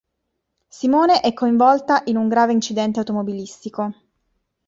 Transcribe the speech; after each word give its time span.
Simone 0.69 1.19
è 1.19 1.31
coinvolta 1.31 2.01
in 2.05 2.17
un 2.17 2.27
grave 2.27 2.53
incidente 2.53 2.97
automobilistico. 2.97 3.93